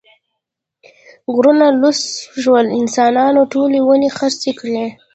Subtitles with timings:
[1.33, 1.99] غرونه لوڅ
[2.41, 4.85] شول، انسانانو ټولې ونې خرڅې کړې.